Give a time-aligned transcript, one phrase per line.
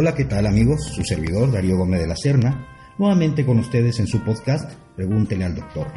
[0.00, 0.84] Hola, ¿qué tal amigos?
[0.94, 5.56] Su servidor Darío Gómez de la Serna, nuevamente con ustedes en su podcast Pregúntele al
[5.56, 5.88] doctor.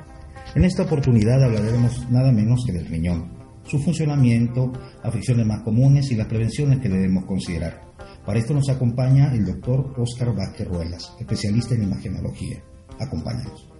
[0.56, 3.32] En esta oportunidad hablaremos nada menos que del riñón,
[3.64, 7.80] su funcionamiento, afecciones más comunes y las prevenciones que debemos considerar.
[8.26, 12.58] Para esto nos acompaña el doctor Óscar Vázquez Ruelas, especialista en imagenología.
[13.00, 13.71] Acompáñanos.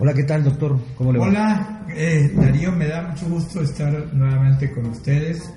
[0.00, 0.78] Hola, ¿qué tal, doctor?
[0.96, 1.26] ¿Cómo le va?
[1.26, 5.52] Hola, eh, Darío, me da mucho gusto estar nuevamente con ustedes,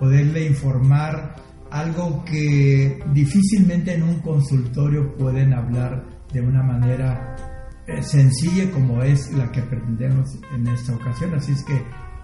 [0.00, 1.36] poderle informar
[1.70, 7.36] algo que difícilmente en un consultorio pueden hablar de una manera
[7.86, 11.34] eh, sencilla como es la que pretendemos en esta ocasión.
[11.34, 11.80] Así es que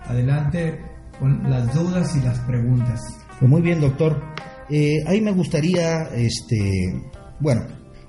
[0.06, 0.80] adelante
[1.20, 3.00] con las dudas y las preguntas.
[3.38, 4.20] Pues muy bien, doctor.
[4.70, 7.00] Eh, ahí me gustaría, este,
[7.38, 7.62] bueno,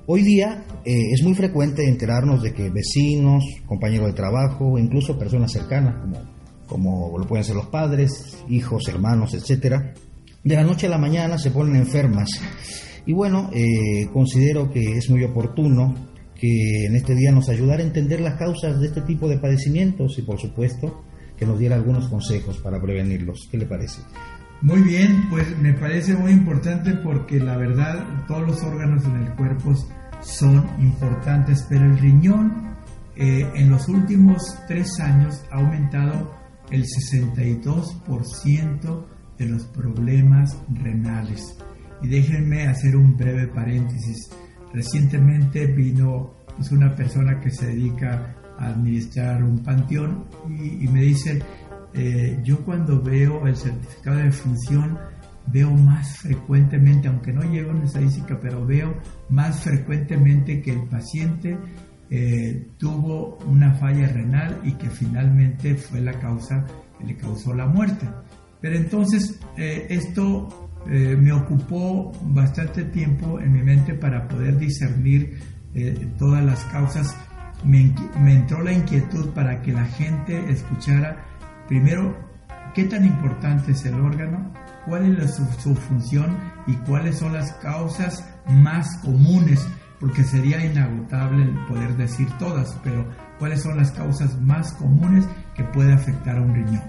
[0.08, 5.52] Hoy día eh, es muy frecuente enterarnos de que vecinos, compañeros de trabajo, incluso personas
[5.52, 6.22] cercanas, como,
[6.68, 9.96] como lo pueden ser los padres, hijos, hermanos, etcétera,
[10.44, 12.30] de la noche a la mañana se ponen enfermas.
[13.08, 15.96] Y bueno, eh, considero que es muy oportuno
[16.40, 20.20] que en este día nos ayudara a entender las causas de este tipo de padecimientos
[20.20, 21.04] y por supuesto
[21.36, 23.48] que nos diera algunos consejos para prevenirlos.
[23.50, 24.02] ¿Qué le parece?
[24.62, 29.36] Muy bien, pues me parece muy importante porque la verdad todos los órganos en el
[29.36, 29.74] cuerpo
[30.22, 32.76] son importantes, pero el riñón
[33.16, 36.34] eh, en los últimos tres años ha aumentado
[36.70, 39.06] el 62%
[39.38, 41.58] de los problemas renales.
[42.02, 44.32] Y déjenme hacer un breve paréntesis.
[44.74, 51.42] Recientemente vino pues, una persona que se dedica a administrar un panteón y, me dice,
[51.94, 54.98] eh, yo cuando veo el certificado de función
[55.48, 58.96] veo más frecuentemente, aunque no llego en estadística, pero veo
[59.30, 61.58] más frecuentemente que el paciente
[62.10, 66.66] eh, tuvo una falla renal y que finalmente fue la causa
[66.98, 68.08] que le causó la muerte.
[68.62, 75.40] Pero entonces eh, esto me ocupó bastante tiempo en mi mente para poder discernir
[76.20, 77.18] todas las causas.
[77.64, 77.92] Me,
[78.22, 81.26] me entró la inquietud para que la gente escuchara
[81.68, 82.16] Primero,
[82.76, 84.54] ¿qué tan importante es el órgano?
[84.86, 86.38] ¿Cuál es su, función
[86.68, 89.66] y cuáles son las causas más comunes?
[90.00, 93.08] Porque sería inagotable el poder decir todas, pero
[93.40, 95.26] ¿cuáles son las causas más comunes
[95.56, 96.84] que puede afectar a un riñón?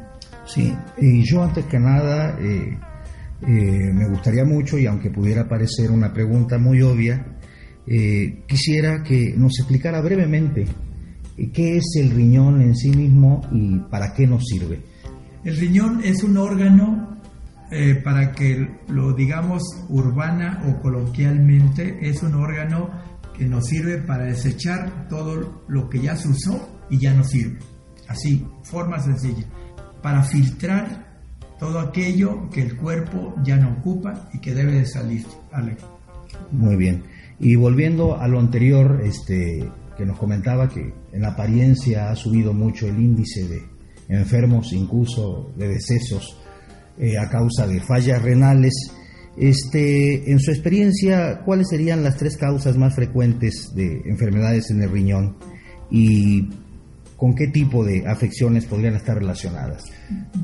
[0.45, 2.79] Sí, y yo antes que nada eh,
[3.43, 7.25] eh, me gustaría mucho, y aunque pudiera parecer una pregunta muy obvia,
[7.87, 10.67] eh, quisiera que nos explicara brevemente
[11.53, 14.81] ¿Qué es el riñón en sí mismo y para qué nos sirve?
[15.45, 17.16] El riñón es un órgano,
[17.71, 22.91] eh, para que lo digamos urbana o coloquialmente, es un órgano
[23.37, 27.59] que nos sirve para desechar todo lo que ya se usó y ya no sirve.
[28.09, 29.45] Así, forma sencilla.
[30.01, 31.07] Para filtrar
[31.59, 35.27] todo aquello que el cuerpo ya no ocupa y que debe de salir.
[36.53, 37.03] Muy bien.
[37.41, 42.87] Y volviendo a lo anterior, este, que nos comentaba que en apariencia ha subido mucho
[42.87, 43.63] el índice de
[44.09, 46.39] enfermos, incluso de decesos
[46.99, 48.73] eh, a causa de fallas renales.
[49.37, 54.91] Este, en su experiencia, ¿cuáles serían las tres causas más frecuentes de enfermedades en el
[54.91, 55.37] riñón
[55.91, 56.49] y
[57.17, 59.85] con qué tipo de afecciones podrían estar relacionadas?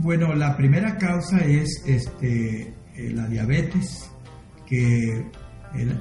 [0.02, 4.10] Bueno, la primera causa es este, eh, la diabetes,
[4.66, 5.24] que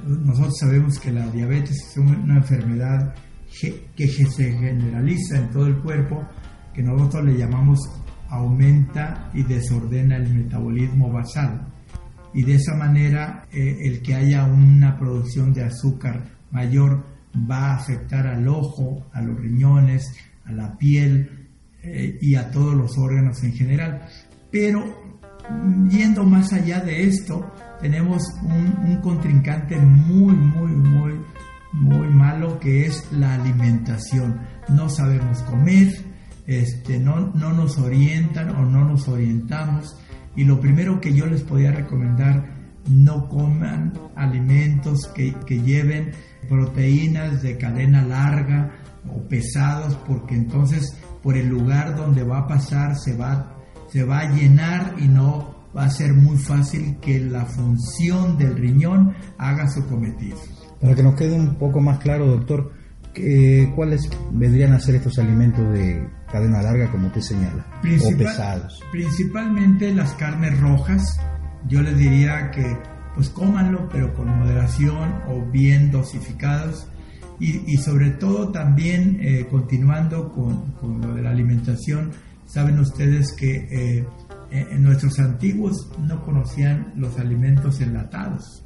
[0.06, 3.14] nosotros sabemos que la diabetes es una enfermedad
[3.96, 6.26] que se generaliza en todo el cuerpo,
[6.74, 7.78] que nosotros le llamamos
[8.32, 11.68] aumenta y desordena el metabolismo basal.
[12.34, 17.04] Y de esa manera eh, el que haya una producción de azúcar mayor
[17.48, 20.14] va a afectar al ojo, a los riñones,
[20.46, 21.48] a la piel
[21.82, 24.08] eh, y a todos los órganos en general.
[24.50, 24.82] Pero
[25.90, 31.20] yendo más allá de esto, tenemos un, un contrincante muy, muy, muy
[31.72, 34.40] muy malo que es la alimentación.
[34.68, 35.88] No sabemos comer,
[36.46, 39.96] este, no, no nos orientan o no nos orientamos.
[40.34, 46.12] Y lo primero que yo les podría recomendar, no coman alimentos que, que lleven
[46.48, 48.72] proteínas de cadena larga
[49.08, 53.54] o pesados, porque entonces por el lugar donde va a pasar se va,
[53.88, 58.56] se va a llenar y no va a ser muy fácil que la función del
[58.56, 60.36] riñón haga su cometido.
[60.80, 62.72] Para que nos quede un poco más claro, doctor,
[63.74, 67.66] ¿cuáles vendrían a ser estos alimentos de cadena larga como usted señala?
[67.82, 68.82] o pesados.
[68.90, 71.20] Principalmente las carnes rojas.
[71.68, 72.76] Yo les diría que
[73.14, 76.88] pues cómanlo, pero con moderación o bien dosificados.
[77.38, 82.12] Y, sobre todo también eh, continuando con, lo de la alimentación,
[82.46, 83.56] saben ustedes que
[83.98, 84.06] eh,
[84.52, 88.62] eh, nuestros antiguos no conocían los alimentos enlatados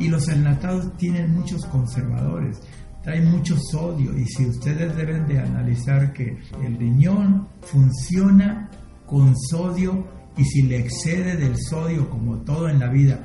[0.00, 2.60] y los enlatados tienen muchos conservadores,
[3.02, 8.70] traen mucho sodio y si ustedes deben de analizar que el riñón funciona
[9.06, 10.06] con sodio
[10.36, 13.18] y si le excede del sodio como todo en la vida,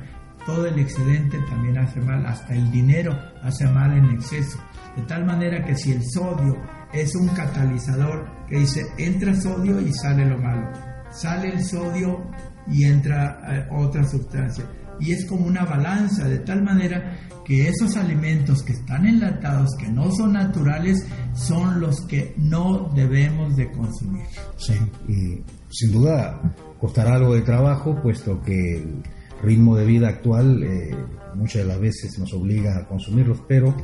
[0.44, 3.12] todo el excedente también hace mal, hasta el dinero
[3.42, 4.58] hace mal en exceso.
[4.96, 6.56] De tal manera que si el sodio
[6.92, 10.70] es un catalizador que dice entra sodio y sale lo malo,
[11.10, 12.30] sale el sodio
[12.68, 14.64] y entra eh, otra sustancia.
[15.00, 19.88] Y es como una balanza, de tal manera que esos alimentos que están enlatados, que
[19.88, 24.26] no son naturales, son los que no debemos de consumir.
[24.56, 24.74] Sí,
[25.08, 26.40] y sin duda
[26.80, 29.02] costará algo de trabajo, puesto que el
[29.42, 30.96] ritmo de vida actual eh,
[31.36, 33.74] muchas de las veces nos obliga a consumirlos, pero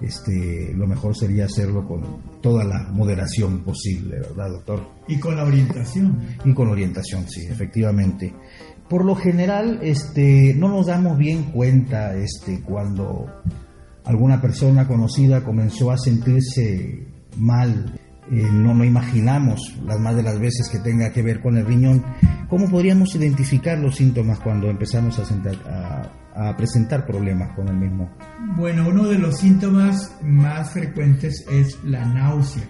[0.00, 2.02] este, lo mejor sería hacerlo con
[2.40, 4.88] toda la moderación posible, ¿verdad, doctor?
[5.06, 6.18] Y con la orientación.
[6.44, 8.34] Y con orientación, sí, efectivamente.
[8.92, 13.26] Por lo general, este, no nos damos bien cuenta este, cuando
[14.04, 17.08] alguna persona conocida comenzó a sentirse
[17.38, 17.98] mal.
[18.30, 21.64] Eh, no, no imaginamos las más de las veces que tenga que ver con el
[21.64, 22.04] riñón.
[22.50, 27.76] ¿Cómo podríamos identificar los síntomas cuando empezamos a, sentar, a a presentar problemas con el
[27.76, 28.10] mismo?
[28.56, 32.64] Bueno, uno de los síntomas más frecuentes es la náusea.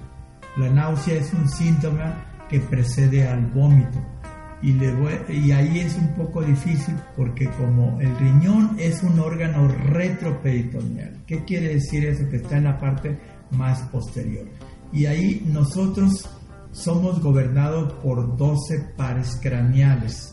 [0.56, 3.98] La náusea es un síntoma que precede al vómito.
[4.62, 11.44] Y, ahí es un poco difícil porque como el riñón es un órgano retroperitoneal, ¿qué
[11.44, 12.28] quiere decir eso?
[12.30, 13.18] Que está en la parte
[13.50, 14.46] más posterior.
[14.92, 16.28] Y ahí nosotros
[16.70, 20.32] somos gobernados por 12 pares craneales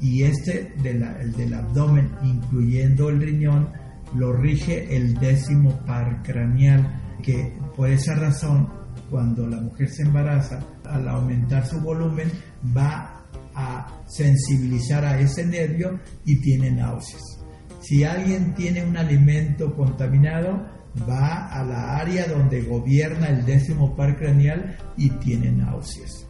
[0.00, 3.68] y este el del abdomen, incluyendo el riñón,
[4.14, 8.68] lo rige el décimo par craneal, que por esa razón,
[9.10, 12.30] cuando la mujer se embaraza, al aumentar su volumen,
[12.76, 13.20] va
[13.54, 17.22] a sensibilizar a ese nervio y tiene náuseas.
[17.80, 20.66] Si alguien tiene un alimento contaminado,
[21.08, 26.26] va a la área donde gobierna el décimo par craneal y tiene náuseas.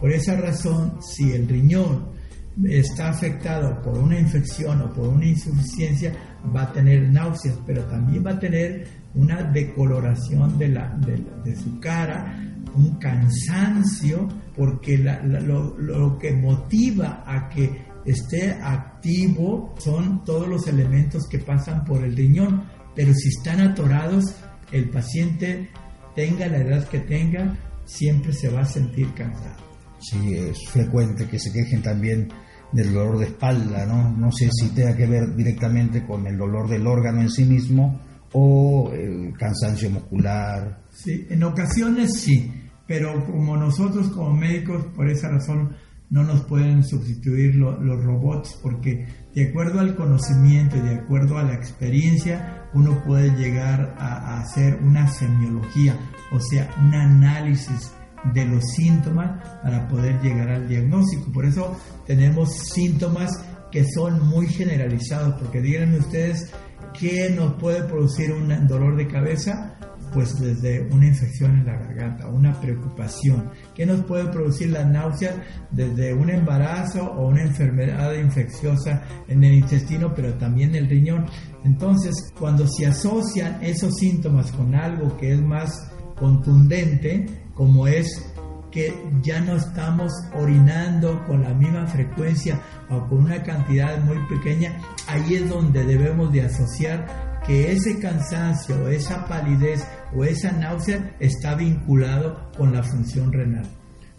[0.00, 2.16] Por esa razón, si el riñón
[2.64, 6.12] está afectado por una infección o por una insuficiencia,
[6.54, 10.98] va a tener náuseas, pero también va a tener una decoloración de, la,
[11.44, 12.38] de, su cara,
[12.76, 21.26] un cansancio, porque lo, lo que motiva a que esté activo son todos los elementos
[21.28, 22.64] que pasan por el riñón,
[22.94, 24.24] pero si están atorados,
[24.72, 25.68] el paciente
[26.14, 29.64] tenga la edad que tenga, siempre se va a sentir cansado.
[30.00, 32.28] Sí, es frecuente que se quejen también
[32.72, 34.10] del dolor de espalda, ¿no?
[34.16, 38.00] No sé si tenga que ver directamente con el dolor del órgano en sí mismo
[38.32, 40.82] o el cansancio muscular.
[40.90, 42.50] Sí, en ocasiones sí,
[42.86, 45.76] pero como nosotros como médicos, por esa razón,
[46.08, 51.42] no nos pueden sustituir los robots, porque de acuerdo al conocimiento y de acuerdo a
[51.42, 55.98] la experiencia, uno puede llegar a hacer una semiología,
[56.30, 57.92] o sea, un análisis
[58.32, 61.32] de los síntomas para poder llegar al diagnóstico.
[61.32, 66.52] Por eso tenemos síntomas que son muy generalizados, porque díganme ustedes
[66.98, 69.75] qué nos puede producir un dolor de cabeza,
[70.16, 73.50] pues desde una infección en la garganta, una preocupación.
[73.74, 75.44] ¿Qué nos puede producir la náusea?
[75.70, 81.26] Desde un embarazo o una enfermedad infecciosa en el intestino, pero también el riñón.
[81.64, 88.32] Entonces, cuando se asocian esos síntomas con algo que es más contundente, como es
[88.70, 94.80] que ya no estamos orinando con la misma frecuencia o con una cantidad muy pequeña,
[95.08, 101.54] ahí es donde debemos de asociar que ese cansancio, esa palidez o esa náusea está
[101.54, 103.66] vinculado con la función renal.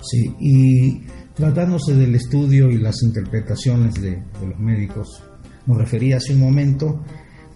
[0.02, 1.02] Sí, y
[1.34, 5.24] tratándose del estudio y las interpretaciones de, de los médicos,
[5.66, 7.04] nos refería hace un momento,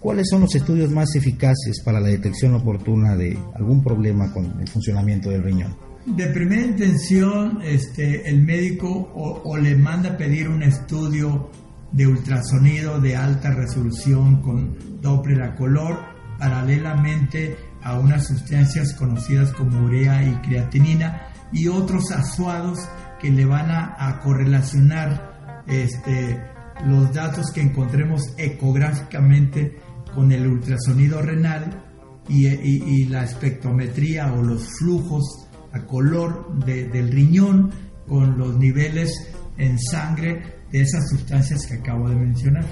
[0.00, 4.68] ¿cuáles son los estudios más eficaces para la detección oportuna de algún problema con el
[4.68, 5.76] funcionamiento del riñón?
[6.06, 11.50] de primera intención, este, el médico o, le manda pedir un estudio
[11.92, 15.98] de ultrasonido de alta resolución con Doppler a color,
[16.38, 22.78] paralelamente a unas sustancias conocidas como urea y creatinina y otros asuados
[23.20, 26.40] que le van a, correlacionar este,
[26.86, 29.78] los datos que encontremos ecográficamente
[30.14, 31.84] con el ultrasonido renal
[32.28, 37.70] y la espectrometría o los flujos a color del riñón
[38.06, 39.10] con los niveles
[39.58, 42.64] en sangre de esas sustancias que acabo de mencionar.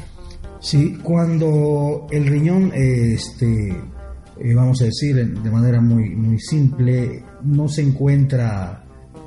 [0.61, 7.69] Sí, cuando el riñón, este, eh, vamos a decir de manera muy, muy simple, no
[7.69, 8.85] se encuentra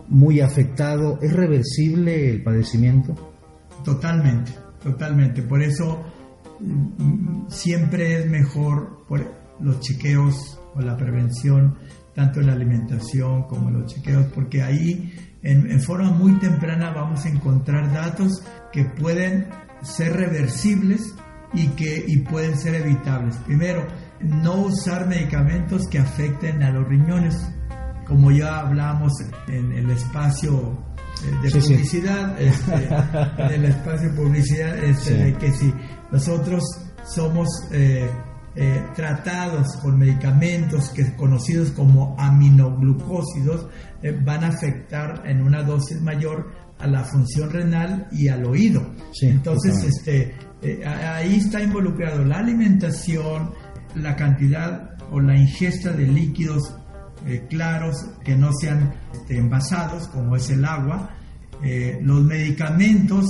[0.10, 3.15] muy afectado, ¿es reversible el padecimiento?
[3.84, 4.51] Totalmente,
[4.84, 5.42] totalmente.
[5.42, 6.03] Por eso
[6.60, 9.25] mm, siempre es mejor por
[9.60, 11.77] los chequeos o la prevención,
[12.13, 15.12] tanto en la alimentación como en los chequeos, porque ahí
[15.43, 19.47] en, en forma muy temprana vamos a encontrar datos que pueden
[19.81, 21.13] ser reversibles
[21.53, 23.35] y que y pueden ser evitables.
[23.45, 23.85] Primero,
[24.21, 27.35] no usar medicamentos que afecten a los riñones,
[28.07, 29.13] como ya hablamos
[29.47, 30.77] en el espacio
[31.23, 32.89] eh, de publicidad, Este,
[33.38, 35.73] en el espacio de publicidad, este, de que si
[36.12, 36.63] nosotros
[37.05, 38.09] somos eh,
[38.55, 43.67] eh, tratados con medicamentos que conocidos como aminoglucósidos,
[44.25, 48.86] van a afectar en una dosis mayor a la función renal y al oído.
[49.22, 50.36] Entonces, este,
[50.86, 53.51] ahí está involucrado la alimentación,
[53.95, 56.75] la cantidad o la ingesta de líquidos
[57.25, 61.12] eh, claros que no sean este, envasados, como es el agua,
[61.63, 63.25] eh, los medicamentos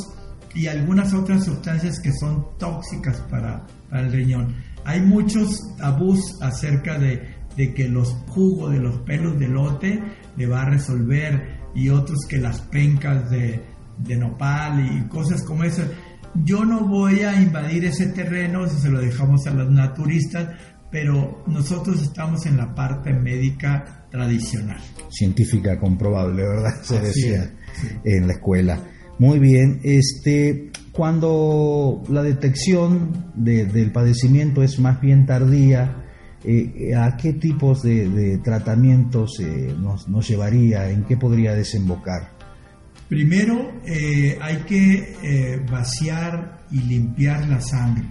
[0.55, 4.55] y algunas otras sustancias que son tóxicas para, el riñón.
[4.85, 10.01] Hay muchos tabús acerca de, que los jugos de los pelos de lote
[10.35, 13.61] le va a resolver y otros que las pencas de,
[13.99, 15.87] de nopal y cosas como esas
[16.35, 20.49] yo no voy a invadir ese terreno si se lo dejamos a los naturistas,
[20.91, 24.81] pero nosotros estamos en la parte médica tradicional.
[25.09, 26.81] Científica comprobable, ¿verdad?
[26.81, 27.51] Se decía
[28.03, 28.79] en la escuela.
[29.19, 36.03] Muy bien, este, cuando la detección del padecimiento es más bien tardía,
[36.43, 40.91] eh, ¿a qué tipos de, tratamientos eh, nos, llevaría?
[40.91, 42.29] ¿En qué podría desembocar?
[43.09, 48.05] Primero eh, hay que vaciar y limpiar la sangre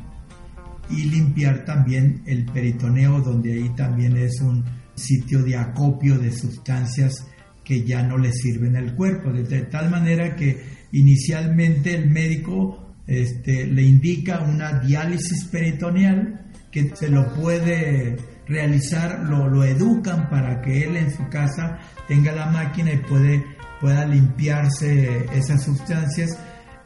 [0.90, 7.26] y limpiar también el peritoneo donde ahí también es un sitio de acopio de sustancias
[7.64, 13.66] que ya no le sirven al cuerpo, de, tal manera que inicialmente el médico este,
[13.66, 20.96] le indica una diálisis peritoneal que se lo puede realizar, lo, educan para que él
[20.96, 23.44] en su casa tenga la máquina y puede
[23.80, 26.38] pueda limpiarse esas sustancias.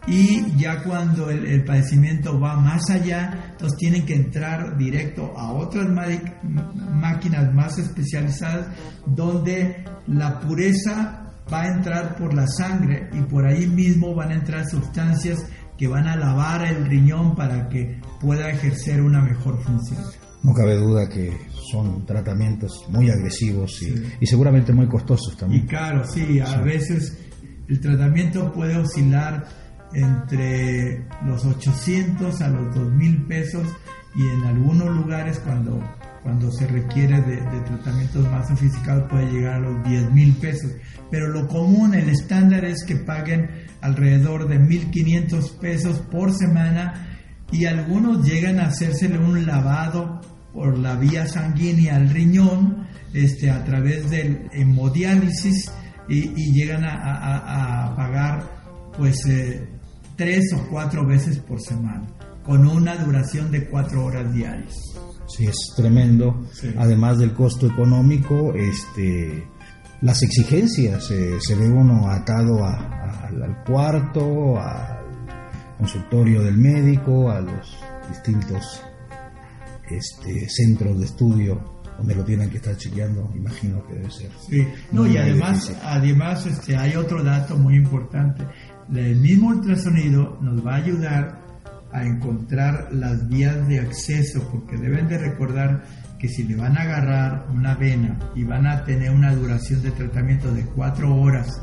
[0.06, 5.86] Y ya cuando el, padecimiento va más allá, entonces tienen que entrar directo a otras
[5.88, 8.68] máquinas más especializadas
[9.04, 14.34] donde la pureza va a entrar por la sangre y por ahí mismo van a
[14.34, 15.44] entrar sustancias
[15.76, 20.02] que van a lavar el riñón para que pueda ejercer una mejor función.
[20.42, 21.36] No cabe duda que
[21.70, 25.64] son tratamientos muy agresivos y, seguramente muy costosos también.
[25.64, 27.18] Y claro, sí, a veces
[27.68, 29.44] el tratamiento puede oscilar
[29.92, 33.66] entre los 800 a los 2000 pesos
[34.14, 35.80] y en algunos lugares cuando,
[36.26, 40.72] cuando se requiere de, tratamientos más sofisticados puede llegar a los 10 mil pesos.
[41.08, 43.48] Pero lo común, el estándar es que paguen
[43.80, 47.06] alrededor de 1500 pesos por semana
[47.52, 50.20] y algunos llegan a hacérsele un lavado
[50.52, 55.70] por la vía sanguínea al riñón este, a través del hemodiálisis
[56.08, 58.42] y, llegan a, pagar
[58.98, 59.64] pues eh,
[60.16, 62.04] tres o cuatro veces por semana
[62.42, 64.74] con una duración de cuatro horas diarias.
[65.26, 66.46] Sí, es tremendo.
[66.78, 69.46] Además del costo económico, este,
[70.02, 74.98] las exigencias, eh, se ve uno atado al cuarto, al
[75.78, 77.76] consultorio del médico, a los
[78.08, 78.82] distintos
[79.90, 84.30] este, centros de estudio donde lo tienen que estar chequeando, imagino que debe ser.
[84.48, 88.44] Sí, no, y además, además este, hay otro dato muy importante.
[88.94, 91.45] El mismo ultrasonido nos va a ayudar
[91.92, 95.84] a encontrar las vías de acceso, porque deben de recordar
[96.18, 99.90] que si le van a agarrar una vena y van a tener una duración de
[99.90, 101.62] tratamiento de cuatro horas,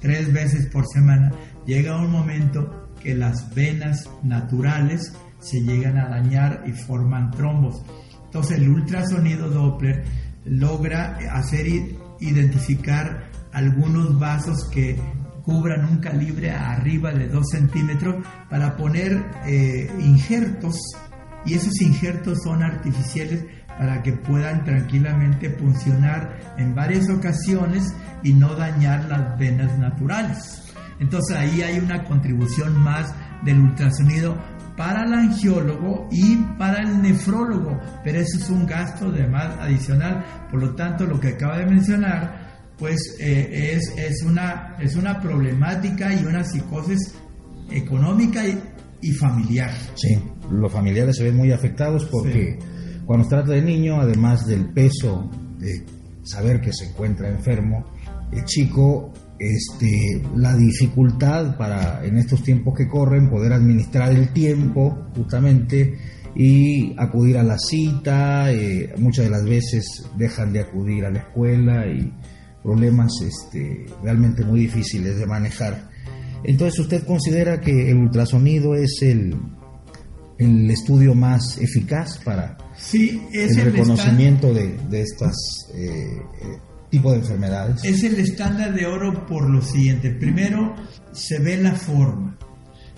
[0.00, 1.32] tres veces por semana,
[1.66, 7.82] llega un momento que las venas naturales se llegan a dañar y forman trombos.
[8.24, 10.04] Entonces el ultrasonido Doppler
[10.44, 11.66] logra hacer
[12.20, 14.98] identificar algunos vasos que
[15.44, 20.76] cubran un calibre arriba de 2 centímetros para poner eh, injertos
[21.44, 23.44] y esos injertos son artificiales
[23.78, 30.62] para que puedan tranquilamente funcionar en varias ocasiones y no dañar las venas naturales.
[31.00, 33.12] Entonces ahí hay una contribución más
[33.44, 34.36] del ultrasonido
[34.76, 40.24] para el angiólogo y para el nefrólogo, pero eso es un gasto de más adicional.
[40.50, 42.41] Por lo tanto, lo que acaba de mencionar,
[42.82, 47.14] pues eh, es, es, una, es una problemática y una psicosis
[47.70, 48.42] económica
[49.00, 49.70] y, familiar.
[49.94, 50.18] Sí,
[50.50, 52.58] los familiares se ven muy afectados porque
[53.06, 55.86] cuando se trata de niño, además del peso de
[56.24, 57.84] saber que se encuentra enfermo,
[58.32, 65.06] el chico este, la dificultad para en estos tiempos que corren poder administrar el tiempo
[65.14, 65.98] justamente
[66.34, 69.84] y acudir a la cita, eh, muchas de las veces
[70.16, 72.12] dejan de acudir a la escuela y
[72.62, 75.90] problemas este, realmente muy difíciles de manejar.
[76.44, 79.36] Entonces, ¿usted considera que el ultrasonido es el,
[80.38, 85.34] el estudio más eficaz para sí, el, reconocimiento de, de estas
[85.74, 86.58] eh, eh,
[86.90, 87.84] tipos de enfermedades?
[87.84, 90.10] Es el estándar de oro por lo siguiente.
[90.10, 90.74] Primero,
[91.12, 92.36] se ve la forma.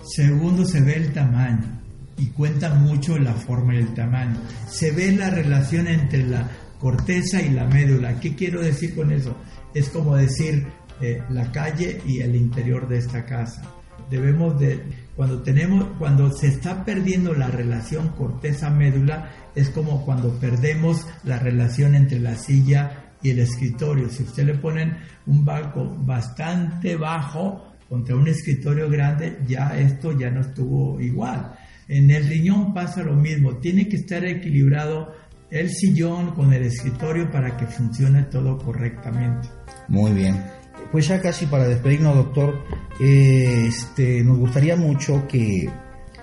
[0.03, 1.81] Segundo, se ve el tamaño.
[2.17, 4.37] Y cuenta mucho la forma y el tamaño.
[4.69, 8.19] Se ve la relación entre la corteza y la médula.
[8.19, 9.35] ¿Qué quiero decir con eso?
[9.75, 10.65] Es como decir
[11.01, 13.61] eh, la calle y el interior de esta casa.
[14.09, 14.81] Debemos de,
[15.15, 21.95] cuando tenemos, cuando se está perdiendo la relación corteza-médula, es como cuando perdemos la relación
[21.95, 24.09] entre la silla y el escritorio.
[24.09, 30.29] Si usted le ponen un banco bastante bajo contra un escritorio grande, ya esto ya
[30.29, 31.53] no estuvo igual.
[31.87, 35.13] En el riñón pasa lo mismo, tiene que estar equilibrado
[35.55, 39.47] el sillón con el escritorio para que funcione todo correctamente.
[39.87, 40.43] Muy bien.
[40.91, 42.61] Pues ya casi para despedirnos, doctor,
[42.99, 45.69] eh, este, nos gustaría mucho que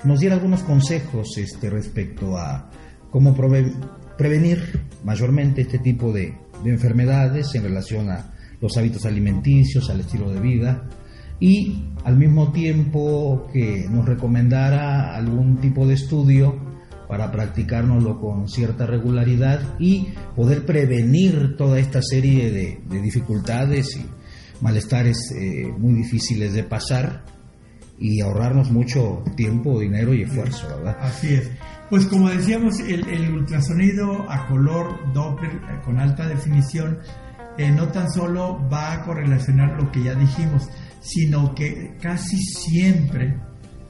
[0.05, 2.71] nos diera algunos consejos este, respecto a
[3.11, 3.35] cómo
[4.19, 10.31] prevenir mayormente este tipo de, de enfermedades en relación a los hábitos alimenticios, al estilo
[10.31, 10.89] de vida
[11.41, 16.72] y al mismo tiempo que nos recomendara algún tipo de estudio
[17.13, 24.07] para practicárnoslo con cierta regularidad y poder prevenir toda esta serie de, dificultades y
[24.63, 27.23] malestares eh, muy difíciles de pasar
[27.99, 30.97] y ahorrarnos mucho tiempo, dinero y esfuerzo, ¿verdad?
[31.03, 31.51] Así es.
[31.91, 37.01] Pues como decíamos, el, ultrasonido a color Doppler eh, con alta definición
[37.59, 40.67] eh, no tan solo va a correlacionar lo que ya dijimos,
[41.03, 43.37] sino que casi siempre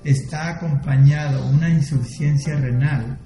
[0.05, 3.19] está acompañado una insuficiencia renal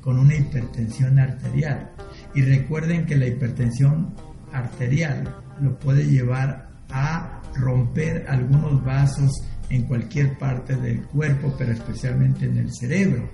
[0.00, 1.90] con una hipertensión arterial.
[2.34, 4.14] Y recuerden que la hipertensión
[4.52, 9.30] arterial lo puede llevar a romper algunos vasos
[9.70, 13.28] en cualquier parte del cuerpo, pero especialmente en el cerebro.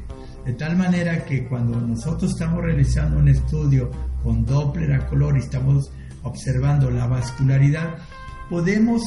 [0.44, 3.90] De tal manera que cuando nosotros estamos realizando un estudio
[4.22, 5.90] con Doppler a color y estamos
[6.22, 7.96] observando la vascularidad,
[8.50, 9.02] podemos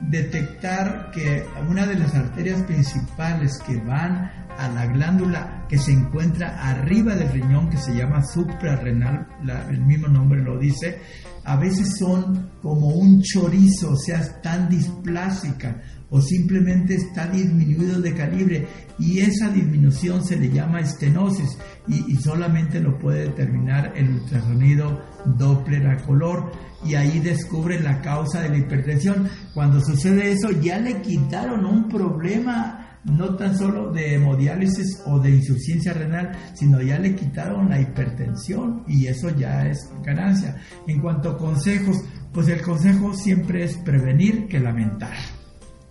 [0.00, 6.68] detectar que una de las arterias principales que van a la glándula que se encuentra
[6.68, 9.26] arriba del riñón, que se llama suprarrenal,
[9.70, 10.98] el mismo nombre lo dice,
[11.44, 18.14] a veces son como un chorizo, o sea, tan displásica o simplemente está disminuido de
[18.14, 25.00] calibre y esa disminución se le llama estenosis y, solamente lo puede determinar el ultrasonido
[25.24, 26.50] Doppler a color
[26.84, 29.28] y ahí descubren la causa de la hipertensión.
[29.54, 35.30] Cuando sucede eso ya le quitaron un problema no tan solo de hemodiálisis o de
[35.30, 40.56] insuficiencia renal, sino ya le quitaron la hipertensión y eso ya es ganancia.
[40.86, 41.96] En cuanto a consejos,
[42.32, 45.14] pues el consejo siempre es prevenir que lamentar,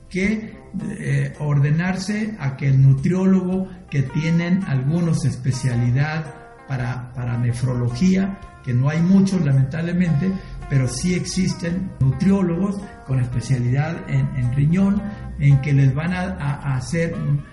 [0.10, 0.58] que
[1.00, 6.34] eh, ordenarse a que el nutriólogo que tienen algunos especialidad
[6.68, 10.32] para, para nefrología, que no hay muchos lamentablemente,
[10.70, 15.02] pero sí existen nutriólogos con especialidad en, riñón,
[15.40, 17.44] en que les van a, hacer un,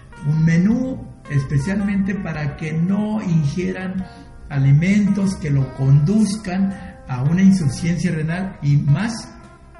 [0.45, 4.07] menú especialmente para que no ingieran
[4.49, 6.73] alimentos que lo conduzcan
[7.09, 9.33] a una insuficiencia renal y más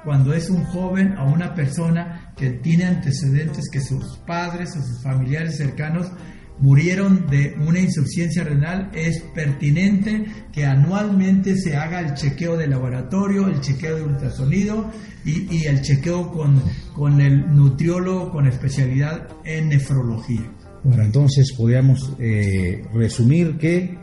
[0.03, 5.01] cuando es un joven o una persona que tiene antecedentes que sus padres o sus
[5.01, 6.11] familiares cercanos
[6.59, 13.47] murieron de una insuficiencia renal, es pertinente que anualmente se haga el chequeo de laboratorio,
[13.47, 14.89] el chequeo de ultrasonido
[15.25, 16.61] y, el chequeo con,
[16.93, 20.49] con el nutriólogo con especialidad en nefrología.
[20.83, 23.97] Bueno, entonces podríamos eh, resumir que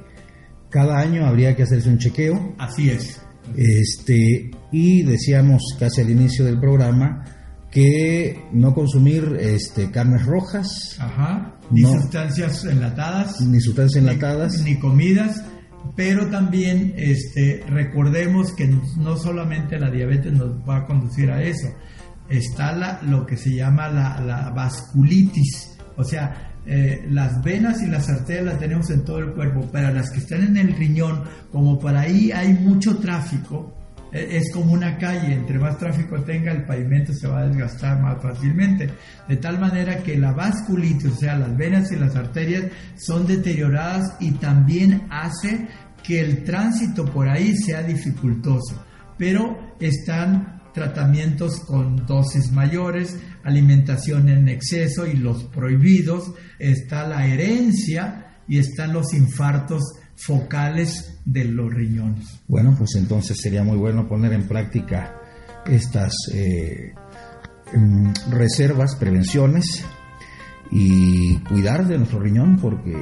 [0.70, 2.54] cada año habría que hacerse un chequeo.
[2.58, 3.20] Así es.
[3.56, 7.24] Este, y decíamos casi al inicio del programa
[7.70, 10.96] que no consumir este, carnes rojas.
[10.98, 11.54] Ajá.
[11.70, 15.44] Ni sustancias enlatadas, ni sustancias enlatadas, ni, comidas,
[15.94, 21.68] pero también este, recordemos que no solamente la diabetes nos va a conducir a eso,
[22.28, 28.08] está la, lo que se llama la, vasculitis, o sea, eh, las venas y las
[28.08, 31.78] arterias las tenemos en todo el cuerpo, pero las que están en el riñón, como
[31.78, 33.79] por ahí hay mucho tráfico,
[34.12, 38.20] es como una calle, entre más tráfico tenga el pavimento se va a desgastar más
[38.22, 38.90] fácilmente,
[39.28, 42.64] de tal manera que la vasculitis, o sea, las venas y las arterias
[42.96, 45.68] son deterioradas y también hace
[46.02, 48.84] que el tránsito por ahí sea dificultoso,
[49.16, 58.42] pero están tratamientos con dosis mayores, alimentación en exceso y los prohibidos, está la herencia
[58.48, 59.82] y están los infartos
[60.20, 62.40] focales de los riñones.
[62.46, 65.16] Bueno, pues entonces sería muy bueno poner en práctica
[65.66, 66.92] estas eh,
[67.72, 69.84] em, reservas, prevenciones
[70.70, 72.94] y cuidar de nuestro riñón porque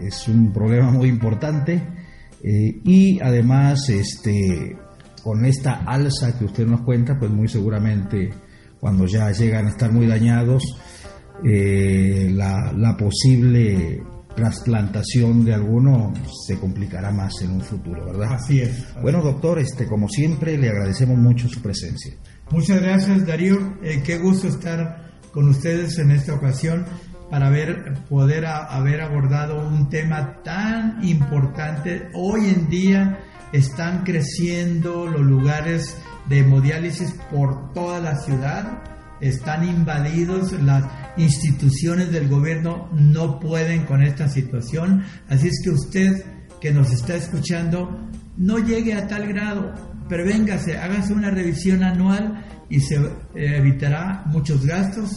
[0.00, 1.82] es un problema muy importante
[2.42, 4.76] eh, y además este
[5.22, 8.30] con esta alza que usted nos cuenta pues muy seguramente
[8.78, 10.62] cuando ya llegan a estar muy dañados
[11.42, 14.02] eh, la, la posible
[14.36, 16.12] trasplantación de alguno
[16.46, 18.34] se complicará más en un futuro, ¿verdad?
[18.34, 18.84] Así es.
[19.02, 22.14] Bueno, doctor, este, como siempre, le agradecemos mucho su presencia.
[22.50, 23.78] Muchas gracias, Darío.
[23.82, 26.84] Eh, qué gusto estar con ustedes en esta ocasión
[27.30, 27.50] para
[28.08, 32.08] poder haber abordado un tema tan importante.
[32.14, 33.18] Hoy en día
[33.52, 35.96] están creciendo los lugares
[36.28, 40.84] de hemodiálisis por toda la ciudad están invadidos, las
[41.16, 46.24] instituciones del gobierno no pueden con esta situación, así es que usted
[46.60, 49.72] que nos está escuchando, no llegue a tal grado,
[50.08, 55.10] prevéngase, hágase una revisión anual y se eh, evitará muchos gastos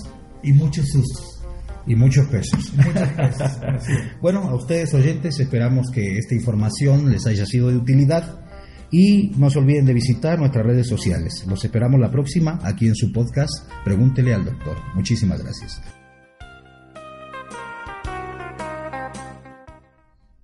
[0.44, 1.36] y muchos sustos.
[1.88, 2.72] Y muchos pesos.
[2.76, 3.60] Muchos pesos.
[4.22, 8.49] bueno, a ustedes oyentes esperamos que esta información les haya sido de utilidad
[8.92, 11.46] y no se olviden de visitar nuestras redes sociales.
[11.48, 14.78] Los esperamos la próxima aquí en su podcast Pregúntele al doctor.
[14.96, 15.82] Muchísimas gracias.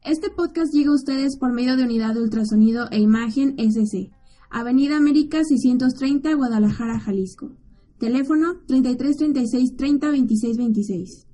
[0.03, 4.11] Este podcast llega a ustedes por medio de Unidad de Ultrasonido e Imagen SC,
[4.51, 7.51] Avenida América 630, Guadalajara, Jalisco.
[7.99, 11.27] Teléfono 3336 30 26 26.